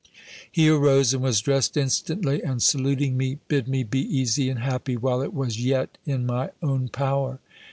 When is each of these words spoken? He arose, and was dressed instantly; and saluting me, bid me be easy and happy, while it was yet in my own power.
He 0.51 0.67
arose, 0.67 1.13
and 1.13 1.21
was 1.21 1.41
dressed 1.41 1.77
instantly; 1.77 2.41
and 2.41 2.59
saluting 2.63 3.15
me, 3.17 3.37
bid 3.47 3.67
me 3.67 3.83
be 3.83 3.99
easy 3.99 4.49
and 4.49 4.57
happy, 4.57 4.97
while 4.97 5.21
it 5.21 5.31
was 5.31 5.61
yet 5.63 5.99
in 6.07 6.25
my 6.25 6.49
own 6.63 6.87
power. 6.87 7.37